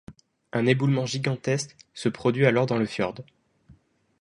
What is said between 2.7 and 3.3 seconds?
le fjord.